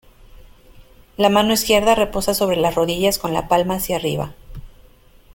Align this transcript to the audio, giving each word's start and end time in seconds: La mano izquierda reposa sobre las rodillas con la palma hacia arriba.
La 1.15 1.29
mano 1.29 1.53
izquierda 1.53 1.93
reposa 1.93 2.33
sobre 2.33 2.57
las 2.57 2.73
rodillas 2.73 3.19
con 3.19 3.35
la 3.35 3.47
palma 3.47 3.75
hacia 3.75 3.97
arriba. 3.97 4.33